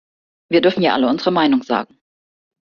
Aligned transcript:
Wir 0.49 0.61
dürfen 0.61 0.81
ja 0.81 0.95
alle 0.95 1.07
unsere 1.07 1.31
Meinung 1.31 1.61
sagen. 1.61 2.01